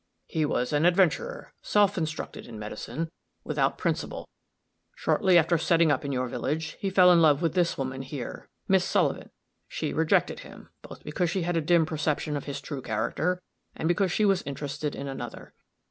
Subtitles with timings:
[0.25, 3.11] "He was an adventurer, self instructed in medicine,
[3.43, 4.27] without principle.
[4.95, 8.49] Shortly after setting up in your village, he fell in love with this woman here
[8.67, 9.29] Miss Sullivan.
[9.67, 13.43] She rejected him; both because she had a dim perception of his true character,
[13.75, 15.53] and because she was interested in another.